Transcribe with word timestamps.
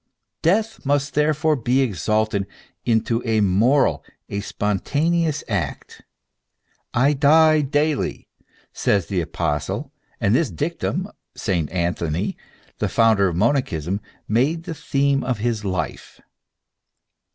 Death 0.41 0.83
must 0.83 1.13
therefore 1.13 1.55
be 1.55 1.81
exalted 1.81 2.47
into 2.85 3.21
a 3.23 3.39
moral, 3.39 4.03
a 4.29 4.39
spontaneous 4.39 5.43
act." 5.47 6.01
I 7.05 7.13
die 7.13 7.61
daily," 7.61 8.27
says 8.73 9.05
the 9.05 9.21
apostle, 9.21 9.91
and 10.19 10.33
this 10.33 10.49
dictum 10.49 11.07
Saint 11.35 11.69
Anthony, 11.69 12.35
the 12.79 12.89
founder 12.89 13.27
of 13.27 13.35
mona 13.35 13.61
chism,f 13.61 13.99
made 14.27 14.63
the 14.63 14.73
theme 14.73 15.23
of 15.23 15.37
his 15.37 15.63
life. 15.63 16.19